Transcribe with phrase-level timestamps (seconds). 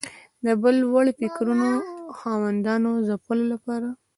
[0.45, 1.69] د بل وړ فکرونو
[2.17, 3.87] خاوندانو ځپلو لپاره